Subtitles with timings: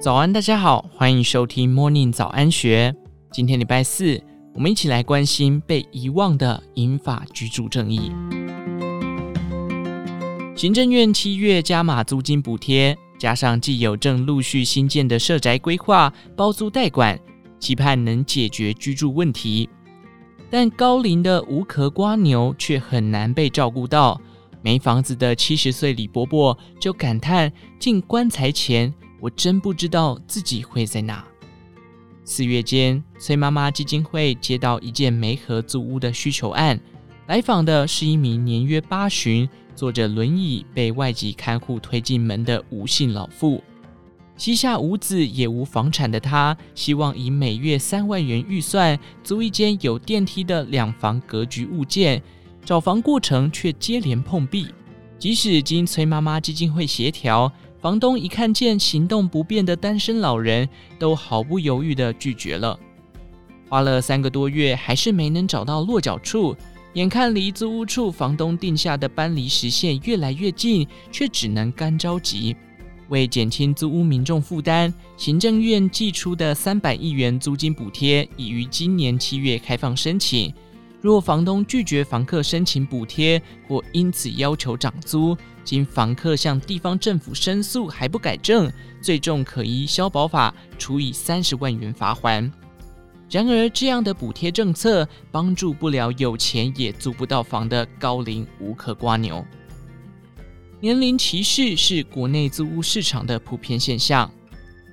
[0.00, 2.92] 早安，大家好，欢迎收听 Morning 早安学。
[3.30, 4.20] 今天礼拜四，
[4.52, 8.10] 我们一起来关心被遗忘的银发居住正义。
[10.56, 17.18] 行政院七月加码租金补贴，加上既有正陆续新建的社宅规划、包租代管，
[17.60, 19.68] 期盼能解决居住问题。
[20.50, 24.20] 但高龄的无壳瓜牛却很难被照顾到。
[24.62, 28.92] 没房子的七十岁李伯伯就感叹：进棺材前。
[29.20, 31.24] 我真不知道自己会在哪。
[32.24, 36.80] 四月间，崔妈妈基金会接到一件没合租屋的需求案，
[37.28, 43.62] 来访的是一名年约八旬、坐着轮椅被外籍看护推进门的吴姓老妇。
[44.36, 52.20] 膝下无子也无房产的她，希望以每月三万元预算租一间有电梯的两房格局物件。
[52.64, 54.68] 找房过程却接连碰壁，
[55.18, 57.52] 即使经崔妈妈基金会协调。
[57.80, 60.68] 房东一看见行动不便的单身老人，
[61.00, 62.78] 都毫不犹豫地拒绝了。
[63.68, 66.54] 花了三个多月，还是没能找到落脚处。
[66.92, 72.54] 眼看离租屋处房东定下的搬离时限越来越近，却只能干着急。
[73.08, 80.54] 为减轻租屋民众负担，行政院寄出的三百亿元租金补贴已于今年七月开放申请。
[81.02, 92.48] 若房东拒绝房客申请补贴，或因此要求涨租，经房客向地方政府申诉还不改正，最终可依消保法处以三十万元罚锾。
[93.28, 99.44] 然而，这样的补贴政策帮助不了有钱也租不到房的高龄无壳瓜牛。
[100.78, 104.30] 年龄歧视是国内租屋市场的普遍现象。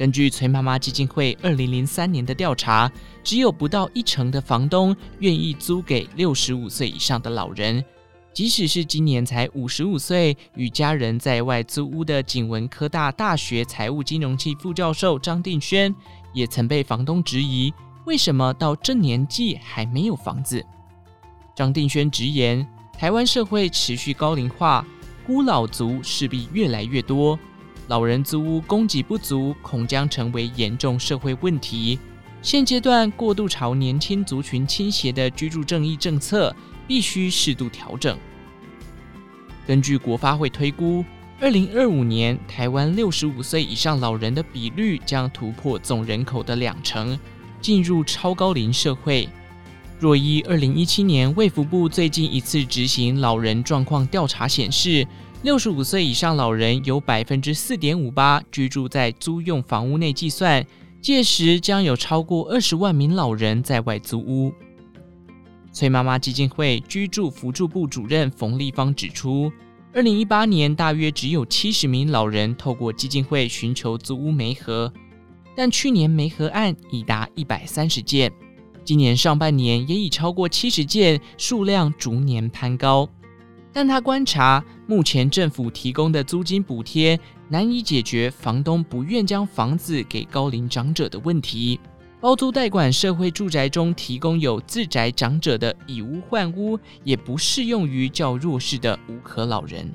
[0.00, 2.90] 根据崔妈妈基金会二零零三年的调查，
[3.22, 7.84] 只有不到一成的房东愿意租给六十五岁以上的老人。
[8.32, 15.94] 即使是今年才五十五岁，与家人在外租屋的景文科大大学财务金融系副教授张定轩，
[16.32, 17.70] 也曾被房东质疑，
[18.06, 20.64] 为什么到这年纪还没有房子？
[21.54, 24.82] 张定轩直言，台湾社会持续高龄化，
[25.26, 27.38] 孤老族势必越来越多。
[27.90, 31.98] 老人租屋供给不足，恐将成为严重社会问题。
[32.40, 36.54] 现阶段过度朝年轻族群倾斜的居住正义政策，
[36.86, 38.16] 必须适度调整。
[39.66, 41.04] 根据国发会推估，
[41.40, 47.18] 二零二五年台湾六十五岁以上老人的比率将突破总人口的两成，
[47.60, 49.28] 进入超高龄社会。
[49.98, 55.04] 若依二零一七年卫福部最近一次执行老人状况调查显示，
[55.42, 60.66] 六十五岁以上老人有百分之四点五八居住在租用房屋内计算，
[61.00, 64.52] 届时将有超过二十万名老人在外租屋。
[65.72, 69.50] 崔妈妈基金会居住扶助部主任冯丽芳指出，
[69.94, 74.92] 二零一八年大约只有七十名老人透过基金会寻求租屋媒合，
[75.56, 78.30] 但去年媒合案已达一百三十件，
[78.84, 83.08] 今年上半年也已超过七十件，数量逐年攀高。
[83.72, 91.78] 但他观察，目前政府提供的租金补贴难以解决房东不愿将房子给高龄长者的问题。
[92.20, 99.90] 包租代管社会住宅中提供有自宅长者的以屋换屋，也不适用于较弱势的无壳老人。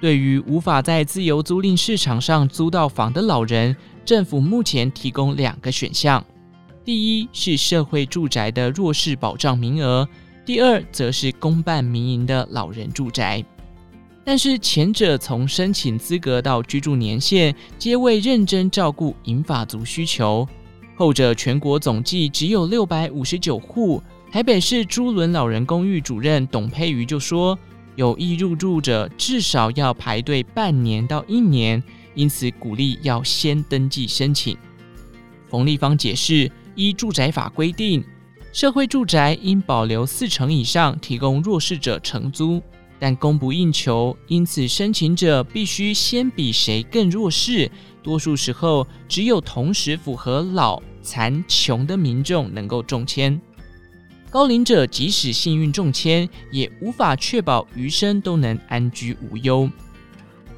[0.00, 3.74] 对于无法在自由租赁市场上租到房的老人，
[4.04, 6.24] 政府目前提供两个选项：
[6.84, 10.08] 第一是社会住宅的弱势保障名额。
[10.48, 13.44] 第二，则是公办民营的老人住宅，
[14.24, 20.48] 但是前者从申请资格到居住年限，皆未认真照顾银发族需求；
[20.96, 24.02] 后者全国总计只有六百五十九户。
[24.32, 27.58] 台北市朱伦老人公寓主任董佩瑜就说，
[27.96, 31.82] 有意入住者至少要排队半年到一年，
[32.14, 34.56] 因此鼓励要先登记申请。
[35.50, 38.02] 冯立芳解释，依住宅法规定。
[38.52, 42.60] 社会住宅应保留四成以上提供弱势者承租，
[42.98, 47.70] 但供不应求，因此申请者必须先比谁更弱势。
[48.02, 53.40] 多数时候，只有同时符合老、残、穷的民众能够中签。
[54.30, 59.70] 高龄者即使幸运中签，也无法确保余生都能安居无忧，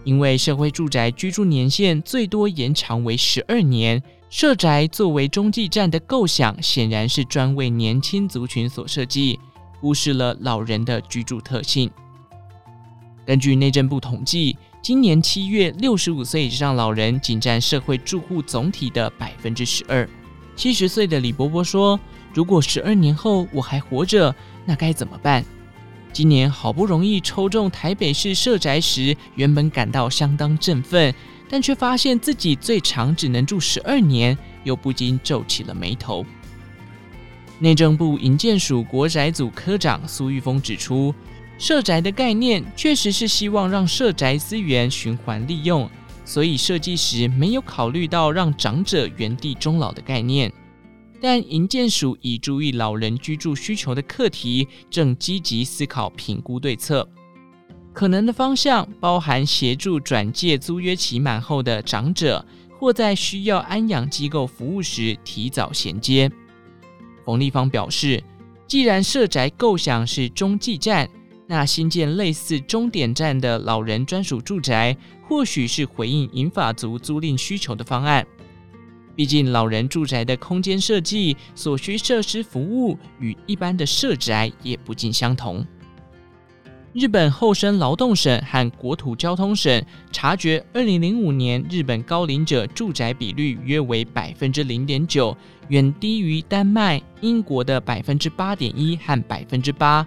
[0.04, 4.02] 因为社会住宅居住年限最多延长为十二年。
[4.30, 9.40] 社宅作为中继站的构想，显然是专为年轻族群所设计，
[9.80, 11.90] 忽视了老人的居住特性。
[13.26, 20.08] 根据内政部统计，今年七月，六十五岁以上老人仅占社会住户总体的百分之十二。
[20.54, 21.98] 七十岁的李伯伯说
[22.32, 24.32] ：“如果十二年后我还活着，
[24.64, 25.44] 那该怎么办？”
[26.12, 31.12] 今年好不容易抽中台北市社宅时，原本感到相当振奋，
[31.50, 36.24] 但却发现自己最长只能住十二年，又不禁皱起了眉头。
[37.58, 41.12] 内政部营建署国宅组科长苏玉峰指出，
[41.58, 45.90] 社宅的概念确实是希望让社宅资源循环利用，
[46.24, 50.50] 所以设计时没有考虑到让长者原地终老的概念。
[51.20, 57.06] 但营建署已注意老人居住需求的课题，正积极思考评估对策。
[57.92, 62.44] 可能的方向包含协助转介租约期满后的长者，
[62.78, 66.30] 或在需要安养机构服务时提早衔接。
[67.24, 68.22] 冯立方表示，
[68.66, 71.08] 既然社宅构想是中继站，
[71.46, 74.96] 那新建类似终点站的老人专属住宅，
[75.28, 78.24] 或许是回应银发族租赁需求的方案。
[79.16, 85.66] 毕竟，老人住宅的空间设计、所需设施服务与一般的社宅也不尽相同。
[86.92, 95.36] 日本厚生劳动省和国土交通省察觉，二零零五年日本高龄者住宅比率约为百分之零点九，
[95.68, 100.04] 远低于丹麦、英国的百分之八点一和百分之八。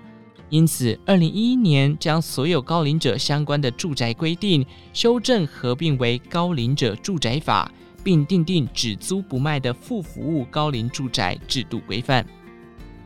[0.49, 7.71] 因此，二零一一年将所有高龄者相关的住宅规定修正合并为《高龄者住宅法》。
[8.03, 12.25] 并订定只租不卖的附服务高龄住宅制度规范。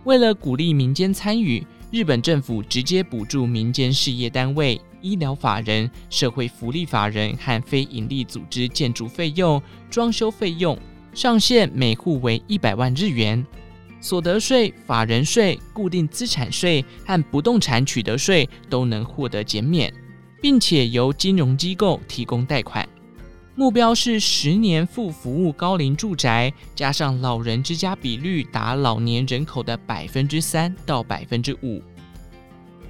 [0.06, 10.78] 为了鼓励民间参与，日本政府直接补助民间事业单位、医疗法人、社会福利法人和非营利组织建筑费用、装修费用，
[11.14, 13.46] 上限每户为一百万日元。
[14.02, 19.92] 所得税、法人税、固定资产税和不动产取得税都能获得减免，
[20.42, 22.88] 并且由金融机构提供贷款。
[23.58, 31.82] 目标是十年附服务高龄住宅，加上老人之家比率达老年人口的百分之三到百分之五。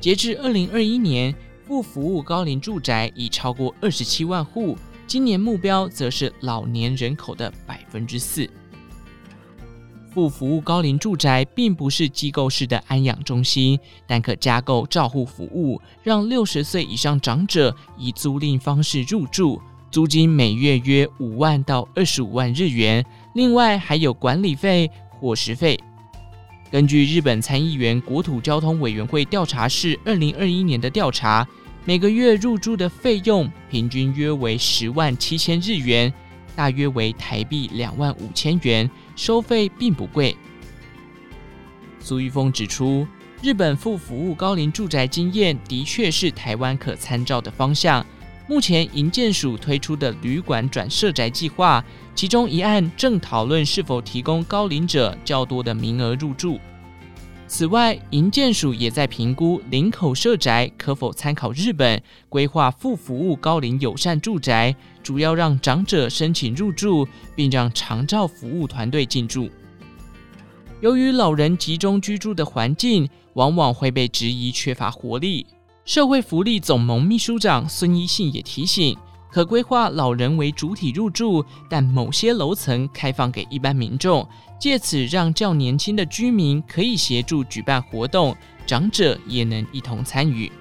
[0.01, 1.33] 截至二零二一年，
[1.65, 4.77] 附服务高龄住宅已超过二十七万户，
[5.07, 8.45] 今年目标则是老年人口的百分之四。
[10.13, 19.61] 附服务高龄住宅并不是机构式的安养中心，但可加购照护服务，让六十岁以上长者以租赁方式入住。
[19.89, 25.79] 租金每月约五万到二十五万日元，另外还有管理费、伙食费。
[26.69, 31.47] 根据日本参议员国土交通委员会调查室二零二一年的调查，
[31.85, 36.13] 每个月入住的费用平均约为十万七千日元，
[36.53, 40.35] 大约为台币两万五千元，收费并不贵。
[42.01, 43.07] 苏玉峰指出，
[43.41, 48.05] 日本附服务高龄住宅经验的确是台湾可参照的方向。
[48.49, 51.83] 目前营建署推出的旅馆转社宅计划，
[52.15, 56.57] 其中一案正讨论是否提供高龄者较多的名额入住。
[57.45, 64.73] 此外，营建署也在评估林口社宅可否参考日本规划附服务高龄友善住宅，
[65.03, 67.05] 主要让长者申请入住，
[67.35, 69.49] 并让长照服务团队进驻。
[70.79, 75.45] 由于老人集中居住的环境，往往会被质疑缺乏活力。
[75.87, 78.97] 社会福利总盟秘书长孙一信也提醒，
[79.31, 84.27] 可规划老人为主体入住，但某些楼层开放给一般民众，
[84.59, 88.35] 借此让较年轻的居民可以协助举办活动，
[88.65, 90.51] 长者也能一同参与。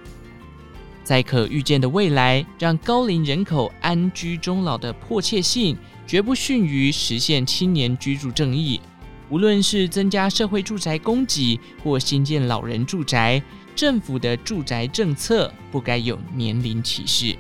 [1.03, 8.81] 在可预见的未来，让高龄人口安居终老的迫切性，绝不逊于实现青年居住正义。
[9.29, 13.43] 无论是增加社会住宅供给，或新建老人住宅。
[13.77, 17.37] 政府的住宅政策不该有年龄歧视。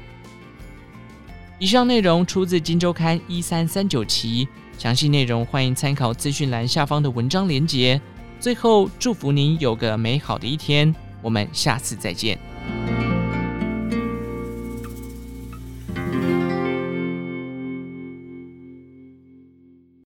[1.58, 7.98] 以上内容出自《金周刊》一三三九期，详细内容欢迎参考资讯栏下方的文章连结。
[8.38, 12.38] 最后，祝福您有个美好的一天，我们下次再见。